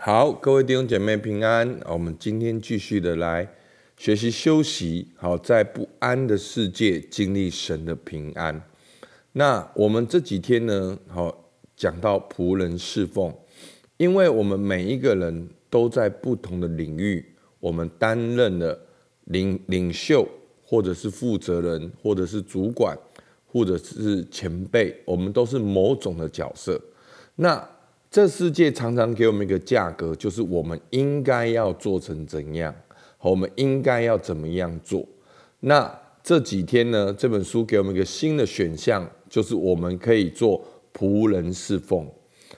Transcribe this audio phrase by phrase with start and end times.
[0.00, 1.76] 好，各位弟兄姐妹平安。
[1.84, 3.52] 我们今天继续的来
[3.96, 5.08] 学习休息。
[5.16, 8.62] 好，在不安的世界经历神的平安。
[9.32, 13.34] 那我们这几天呢，好讲到仆人侍奉，
[13.96, 18.80] 因为我们每一个人都在不同的领域，我们担任了
[19.24, 20.28] 领领袖，
[20.64, 22.96] 或者是负责人，或者是主管，
[23.48, 26.80] 或者是前辈，我们都是某种的角色。
[27.34, 27.68] 那
[28.10, 32.74] 这世界常常给我们一个价格，就是我们应该要做成怎样，
[33.20, 35.04] 我们应该要怎么样做。
[35.60, 42.08] 那这几天呢，这本书给我们一个新的选项，就是我们可以做仆人侍奉。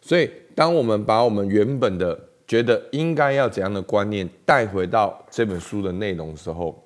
[0.00, 6.84] 所以，当我们把我们原本的觉得应该要怎样的观念带回到这本书的内容的时候，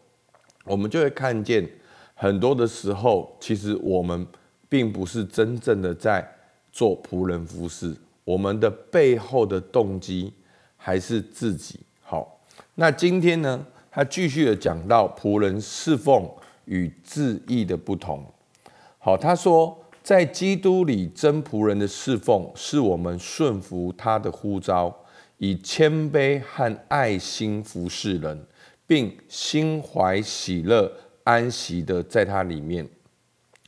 [0.64, 1.66] 我们就会看见
[2.14, 4.26] 很多的时候，其实我们
[4.68, 6.26] 并不是真正的在
[6.70, 7.94] 做仆人服侍。
[8.24, 10.32] 我们的背后的动机
[10.76, 12.40] 还是自己好。
[12.74, 16.28] 那今天呢，他继续的讲到仆人侍奉
[16.66, 18.24] 与自义的不同。
[18.98, 24.94] 好，他说，在基督里真仆人的侍奉，是我们顺服他的呼召，
[25.38, 28.46] 以谦卑和爱心服侍人，
[28.86, 30.92] 并心怀喜乐、
[31.24, 32.88] 安息的在他里面。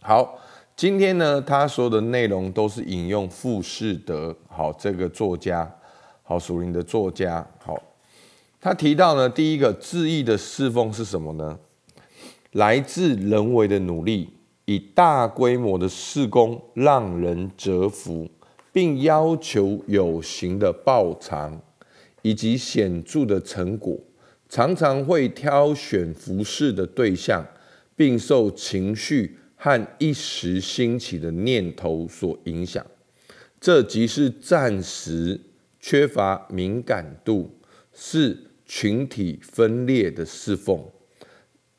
[0.00, 0.38] 好。
[0.82, 5.72] 今天呢，他所有的内容都是引用富士德，好这个作家，
[6.24, 7.80] 好属灵的作家，好，
[8.60, 11.56] 他提到呢，第一个志意的侍奉是什么呢？
[12.50, 14.30] 来自人为的努力，
[14.64, 18.28] 以大规模的施工让人折服，
[18.72, 21.60] 并要求有形的报偿
[22.22, 23.96] 以及显著的成果，
[24.48, 27.46] 常常会挑选服侍的对象，
[27.94, 29.38] 并受情绪。
[29.64, 32.84] 和一时兴起的念头所影响，
[33.60, 35.40] 这即是暂时
[35.78, 37.48] 缺乏敏感度，
[37.92, 40.84] 是群体分裂的侍奉。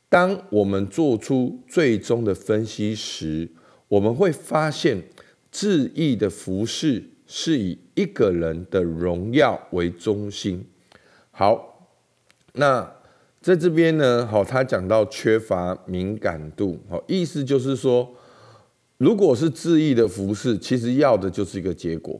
[0.07, 3.49] 当我们做出最终的分析时，
[3.89, 5.03] 我们会发现，
[5.51, 10.65] 智意的服饰是以一个人的荣耀为中心。
[11.31, 11.89] 好，
[12.53, 13.02] 那。
[13.43, 18.09] 在这边呢，好，他讲到缺乏敏感度，好，意思就是说，
[18.97, 22.17] 如果是自意的服饰，其实要的就是一个结果，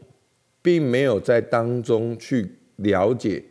[0.62, 3.42] 并没有在当中去了解，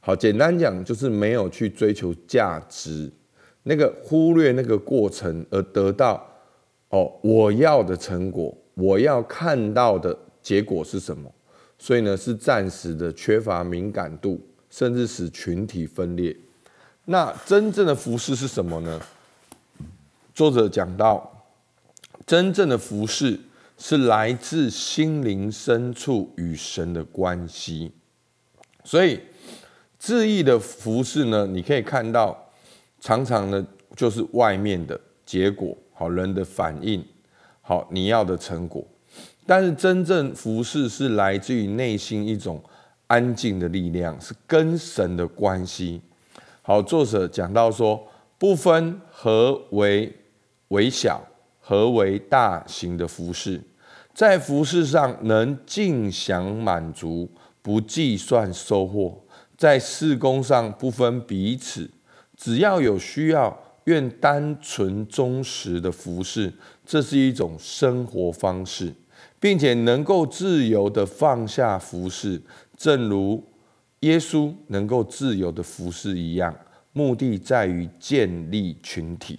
[0.00, 3.10] 好，简单讲就是没有去追求价值，
[3.62, 6.22] 那个忽略那个过程而得到，
[6.90, 11.32] 哦，我要的成果，我要看到的结果是什么？
[11.78, 14.38] 所以呢，是暂时的缺乏敏感度，
[14.68, 16.36] 甚至使群体分裂。
[17.04, 19.00] 那真正的服饰是什么呢？
[20.32, 21.44] 作者讲到，
[22.24, 23.40] 真正的服饰
[23.76, 27.90] 是来自心灵深处与神的关系。
[28.84, 29.20] 所以，
[29.98, 32.50] 自意的服饰呢，你可以看到，
[33.00, 37.04] 常常呢就是外面的结果，好人的反应，
[37.60, 38.86] 好你要的成果。
[39.44, 42.62] 但是，真正服饰是来自于内心一种
[43.08, 46.00] 安静的力量，是跟神的关系。
[46.64, 48.06] 好，作者讲到说，
[48.38, 50.14] 不分何为
[50.68, 51.20] 微小，
[51.58, 53.60] 何为大型的服饰，
[54.14, 57.28] 在服饰上能尽享满足，
[57.62, 59.24] 不计算收获；
[59.58, 61.90] 在事工上不分彼此，
[62.36, 66.52] 只要有需要，愿单纯忠实的服饰，
[66.86, 68.94] 这是一种生活方式，
[69.40, 72.40] 并且能够自由的放下服饰，
[72.76, 73.42] 正如。
[74.02, 76.52] 耶稣能够自由的服侍一样，
[76.92, 79.38] 目的在于建立群体。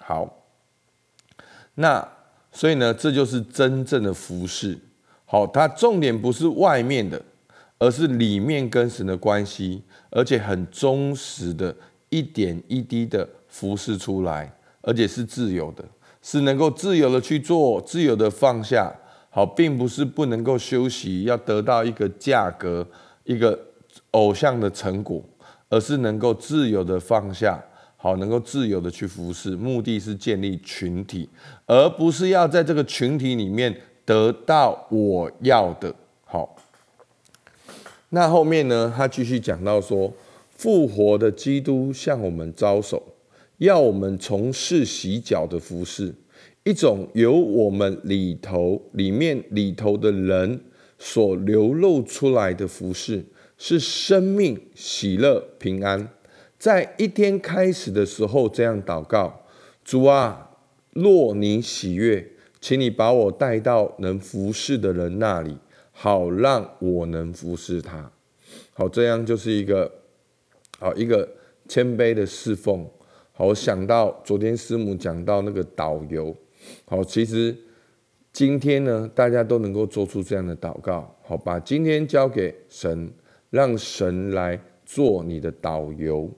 [0.00, 0.46] 好，
[1.74, 2.06] 那
[2.50, 4.78] 所以呢，这就是真正的服侍。
[5.26, 7.22] 好，它重点不是外面的，
[7.78, 11.76] 而是里面跟神的关系，而且很忠实的，
[12.08, 14.50] 一点一滴的服侍出来，
[14.80, 15.84] 而且是自由的，
[16.22, 18.90] 是能够自由的去做，自由的放下。
[19.28, 22.88] 好，并不是不能够休息，要得到一个价格，
[23.24, 23.66] 一个。
[24.12, 25.22] 偶像的成果，
[25.68, 27.62] 而是能够自由的放下，
[27.96, 31.28] 好，能够自由的去服侍，目的是建立群体，
[31.66, 33.74] 而不是要在这个群体里面
[34.04, 35.94] 得到我要的。
[36.24, 36.56] 好，
[38.10, 38.92] 那后面呢？
[38.94, 40.12] 他继续讲到说，
[40.50, 43.02] 复活的基督向我们招手，
[43.58, 46.14] 要我们从事洗脚的服饰，
[46.64, 50.60] 一种由我们里头里面里头的人
[50.98, 53.24] 所流露出来的服饰。
[53.56, 56.08] 是生命、喜乐、平安，
[56.58, 59.44] 在一天开始的时候这样祷告：
[59.84, 60.50] 主啊，
[60.92, 65.56] 若你喜悦，请你把我带到能服侍的人那里，
[65.90, 68.10] 好让我能服侍他。
[68.72, 69.90] 好，这样就是一个
[70.78, 71.28] 好一个
[71.68, 72.88] 谦卑的侍奉。
[73.32, 76.36] 好，我想到昨天师母讲到那个导游，
[76.84, 77.56] 好，其实
[78.32, 83.10] 今天呢，大家都能够做出这样的祷告，好，把今天交给神，
[83.52, 86.28] 让神来做你的导游，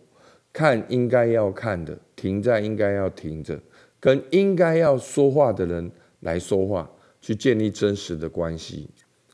[0.53, 3.59] 看应该要看的，停在应该要停着，
[4.01, 5.91] 跟应该要说话的人
[6.21, 6.91] 来说话，
[7.21, 8.91] 去建立真实的关系。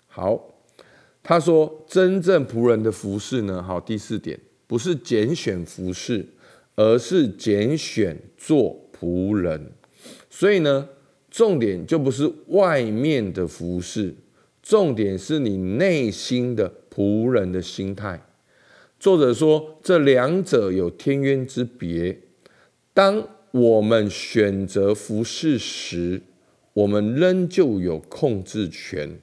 [0.06, 0.41] 好，
[1.23, 6.26] 他说真正仆人的服饰呢，好，第四点不是拣选服饰。
[6.76, 9.73] 而是拣选做仆人，
[10.31, 10.88] 所以呢，
[11.31, 14.15] 重点就不是外面的服饰，
[14.62, 18.26] 重点是你内心的仆人的心态。
[18.99, 22.20] 作者说，这两者有天渊之别。
[22.93, 26.20] 当我们选择服饰时，
[26.75, 29.19] 我们仍旧有控制权；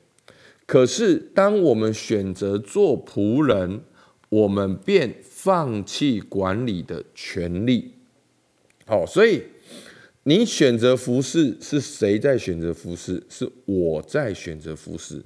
[0.66, 3.82] 可是，当我们选择做仆人，
[4.30, 7.94] 我们便放弃管理的权利。
[8.88, 9.44] 好，所以
[10.24, 13.22] 你选择服饰是谁在选择服饰？
[13.30, 15.22] 是我在选择服饰。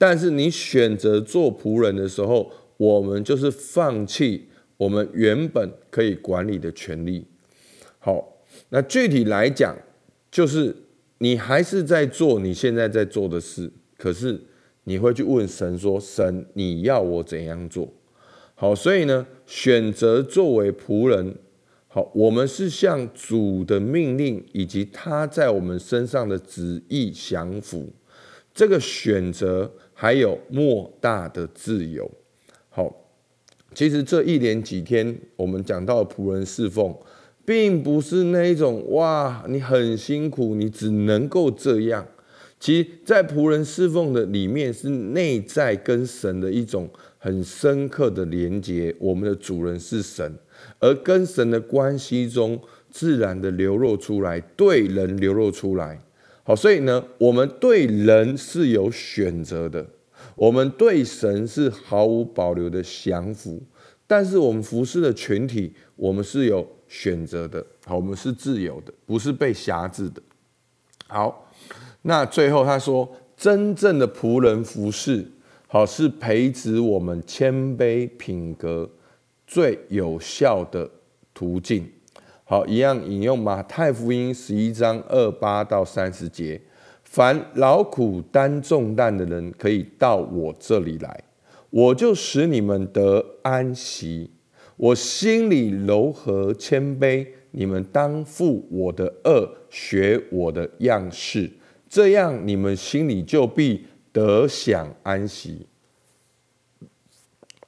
[0.00, 4.48] 但是你选择做仆人的时候，我们就是放弃
[4.78, 7.22] 我们原本可以管理的权利。
[7.98, 8.38] 好，
[8.70, 9.76] 那具体来讲，
[10.30, 10.74] 就是
[11.18, 14.40] 你还是在做你现在在做的事，可是
[14.84, 17.86] 你会去问神说：“神，你要我怎样做？”
[18.56, 21.34] 好，所以呢，选择作为仆人，
[21.88, 27.90] 好，我们是向主的命令以及他在我们身上的旨意降服。
[28.52, 29.70] 这个选择
[30.00, 32.10] 还有莫大的自由。
[32.70, 32.90] 好，
[33.74, 36.96] 其实这一连几天我们讲到仆人侍奉，
[37.44, 42.06] 并不是那一种哇，你很辛苦，你只能够这样。
[42.58, 46.88] 其实，在仆人侍奉的里面，是内在跟神的一种
[47.18, 48.96] 很深刻的连接。
[48.98, 50.34] 我们的主人是神，
[50.78, 52.58] 而跟神的关系中，
[52.90, 56.02] 自然的流露出来，对人流露出来。
[56.50, 59.86] 好，所以呢，我们对人是有选择的，
[60.34, 63.62] 我们对神是毫无保留的降服。
[64.04, 67.64] 但是，我们服侍的群体，我们是有选择的。
[67.86, 70.20] 好，我们是自由的，不是被辖制的。
[71.06, 71.48] 好。
[72.02, 75.24] 那最后他说，真正的仆人服侍，
[75.68, 78.90] 好是培植我们谦卑品格
[79.46, 80.90] 最有效的
[81.32, 81.88] 途径。
[82.50, 86.60] 好，一样引用马太福音十一章二八到三十节：
[87.04, 91.22] 凡劳苦担重担的人，可以到我这里来，
[91.70, 94.32] 我就使你们得安息。
[94.76, 101.48] 我心里柔和谦卑，你们当负我的恶，学我的样式。
[101.88, 105.68] 这样，你们心里就必得享安息，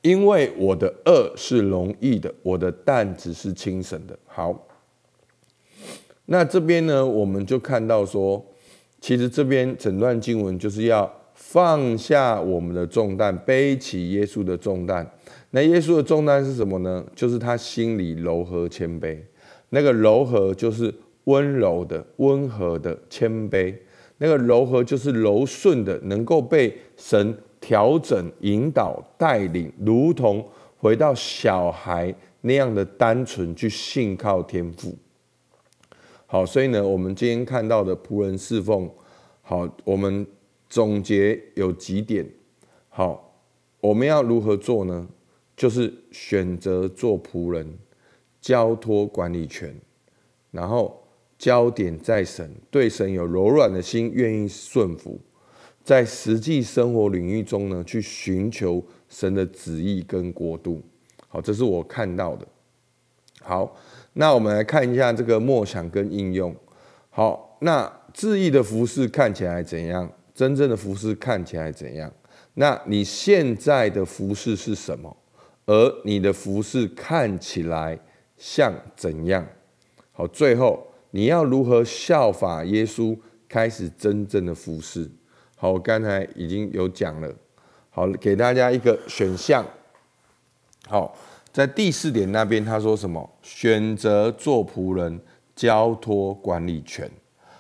[0.01, 4.19] 因为我的恶是容易的，我的担子是轻省的。
[4.27, 4.67] 好，
[6.27, 8.45] 那这边呢，我们就看到说，
[9.01, 15.09] 其实这边整段经文就是要放下我们的重担，背起耶稣的重担。
[15.51, 17.05] 那耶稣的重担是什么呢？
[17.15, 19.19] 就是他心里柔和谦卑。
[19.71, 23.75] 那个柔和就是温柔的、温和的谦卑。
[24.19, 30.47] 那个柔和就是柔顺的，能够被神调整、引导、带领，如同
[30.79, 34.97] 回到小孩那样的单纯，去信靠天赋。
[36.33, 38.91] 好，所以呢，我们今天看到的仆人侍奉，
[39.43, 40.27] 好，我们
[40.67, 42.27] 总结有几点。
[42.89, 43.39] 好，
[43.81, 45.07] 我们要如何做呢？
[45.55, 47.79] 就是选择做仆人，
[48.41, 49.79] 交托管理权，
[50.51, 50.99] 然后。
[51.37, 55.19] 焦点在神，对神有柔软的心，愿意顺服，
[55.83, 60.81] 在实际生活领域中呢，去寻求神的旨意跟国度。
[61.27, 62.47] 好，这是我看到的。
[63.41, 63.77] 好，
[64.15, 66.55] 那我们来看一下这个默想跟应用。
[67.11, 70.11] 好，那字意的服饰看起来怎样？
[70.35, 72.13] 真正的服饰看起来怎样？
[72.55, 75.17] 那你现在的服饰是什么？
[75.67, 77.99] 而你的服饰看起来
[78.37, 79.47] 像怎样？
[80.13, 80.87] 好，最后。
[81.15, 83.15] 你要如何效法耶稣，
[83.47, 85.07] 开始真正的服饰？
[85.57, 87.31] 好，我刚才已经有讲了。
[87.91, 89.63] 好，给大家一个选项。
[90.87, 91.15] 好，
[91.53, 93.29] 在第四点那边他说什么？
[93.43, 95.21] 选择做仆人，
[95.55, 97.11] 交托管理权。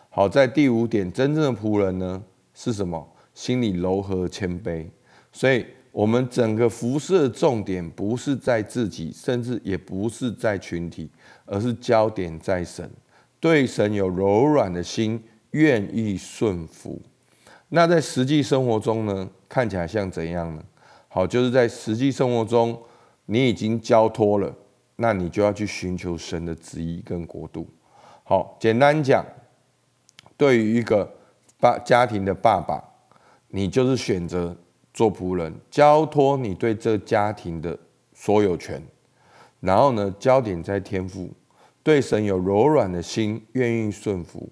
[0.08, 2.22] 好，在第五点，真正的仆人呢
[2.54, 3.06] 是什么？
[3.34, 4.86] 心里柔和谦卑。
[5.30, 11.10] 所以，我们整个服侍的重点不是在自己，甚至也不是在群体，
[11.44, 12.90] 而是焦点在神。
[13.38, 17.00] 对神有柔软的心，愿意顺服。
[17.68, 19.28] 那在实际生活中呢？
[19.50, 20.62] 看起来像怎样呢？
[21.08, 22.78] 好，就是在实际生活中，
[23.32, 24.54] 你已经交托了，
[24.96, 27.66] 那你就要去寻求神的旨意跟国度。
[28.24, 29.24] 好，简单讲，
[30.36, 31.10] 对于一个
[31.58, 32.84] 爸家庭的爸爸，
[33.48, 34.54] 你就是选择
[34.92, 37.78] 做仆人，交托你对这家庭的
[38.12, 38.82] 所有权，
[39.60, 41.30] 然后呢，焦点在天赋，
[41.82, 44.46] 对神有柔软的心，愿意顺服，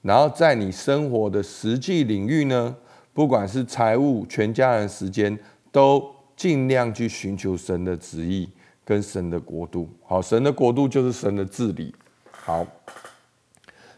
[0.00, 2.74] 然后在你生活的实际领域呢，
[3.12, 5.38] 不管是财务、全家人时间。
[5.70, 8.48] 都尽量去寻求神的旨意
[8.84, 9.88] 跟神的国度。
[10.04, 11.94] 好，神的国度就是神的治理。
[12.32, 12.66] 好，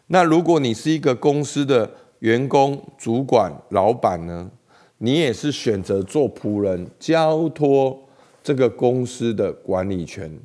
[0.08, 4.50] 那如果你是一个公司的员工、主管、老板呢？
[4.98, 7.98] 你也是选择做仆人，交托
[8.42, 10.38] 这个公司的管理权，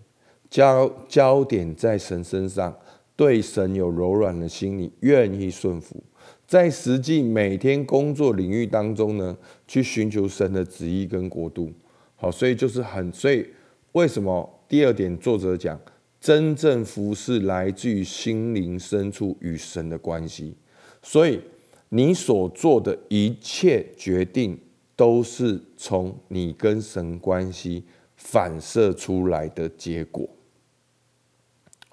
[0.49, 2.73] 焦焦点在神身上，
[3.17, 6.01] 对神有柔软的心，你愿意顺服。
[6.47, 9.37] 在实际每天工作领域当中呢，
[9.67, 11.71] 去寻求神的旨意跟国度，
[12.21, 13.47] 好，所以就是很，所以
[13.93, 15.79] 为什么第二点作者讲，
[16.19, 20.53] 真正服侍来自于心灵深处与神的关系，
[21.01, 21.39] 所以
[21.87, 24.59] 你所做的一切决定
[24.95, 27.85] 都是从你跟神关系
[28.17, 30.27] 反射出来的结果。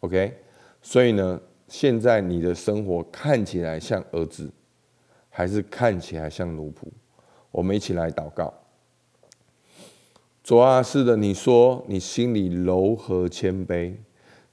[0.00, 0.34] OK，
[0.82, 1.40] 所以呢。
[1.68, 4.48] 现在你的生活看起来像儿子，
[5.28, 6.86] 还是看起来像奴仆？
[7.50, 8.54] 我们一起来祷告。
[10.46, 13.92] 主啊，是的，你说你心里柔和谦卑，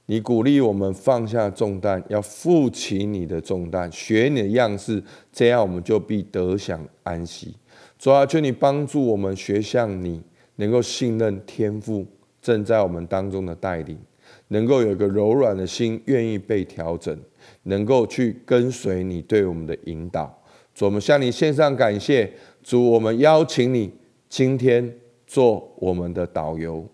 [0.06, 5.00] 你鼓励我们放下重担，要负起你的重担，学你的样式，
[5.32, 7.54] 这样我们就必得享安息。
[7.96, 10.20] 主啊，求你帮助我们学像你，
[10.56, 12.04] 能够信任天父
[12.42, 13.96] 正在我们当中的带领。
[14.48, 17.16] 能够有一个柔软的心，愿意被调整，
[17.62, 20.42] 能够去跟随你对我们的引导。
[20.74, 22.32] 主，我们向你献上感谢。
[22.64, 23.92] 主，我们邀请你
[24.28, 24.92] 今天
[25.26, 26.86] 做我们的导游，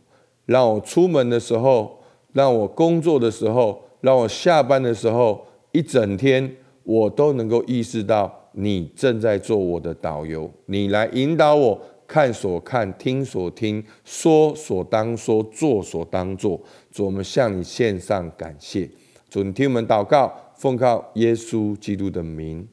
[0.47, 1.99] 让我出门的时候，
[2.33, 11.81] 让我工作的时候，让我下班的时候，一整天我都能够意识到你正在做我的导游，你来引导我。
[12.13, 16.61] 看所看，听所听，说所当说，做所当做。
[16.91, 18.91] 主，我们向你献上感谢。
[19.29, 22.67] 主，听我们祷告，奉靠耶稣基督的名，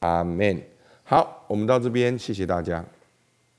[0.00, 0.60] 阿门。
[1.02, 2.84] 好，我们到这边，谢谢大家。